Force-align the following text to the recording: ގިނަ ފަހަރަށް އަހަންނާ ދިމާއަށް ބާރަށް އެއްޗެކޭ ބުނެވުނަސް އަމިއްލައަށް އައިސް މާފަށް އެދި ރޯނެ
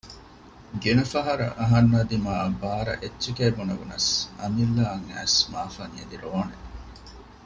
ގިނަ 0.81 1.03
ފަހަރަށް 1.11 1.57
އަހަންނާ 1.59 1.99
ދިމާއަށް 2.09 2.59
ބާރަށް 2.61 3.01
އެއްޗެކޭ 3.01 3.45
ބުނެވުނަސް 3.55 4.09
އަމިއްލައަށް 4.39 5.05
އައިސް 5.09 5.39
މާފަށް 5.51 5.95
އެދި 5.97 6.17
ރޯނެ 6.23 6.55